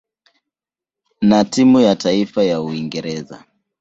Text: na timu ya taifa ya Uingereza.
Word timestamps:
na 1.21 1.45
timu 1.45 1.79
ya 1.79 1.95
taifa 1.95 2.43
ya 2.43 2.61
Uingereza. 2.61 3.43